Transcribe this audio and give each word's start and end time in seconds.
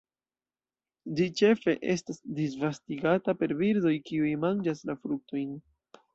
Ĝi 1.19 1.27
ĉefe 1.41 1.75
estas 1.95 2.17
disvastigata 2.39 3.37
per 3.43 3.55
birdoj 3.61 3.93
kiuj 4.09 4.35
manĝas 4.49 4.85
la 4.93 4.99
fruktojn. 5.05 5.55